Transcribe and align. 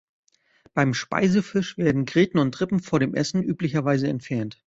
Beim 0.73 0.95
Speisefisch 0.95 1.77
werden 1.77 2.05
Gräten 2.05 2.39
und 2.39 2.59
Rippen 2.59 2.79
vor 2.79 2.99
dem 2.99 3.13
Essen 3.13 3.43
üblicherweise 3.43 4.07
entfernt. 4.07 4.59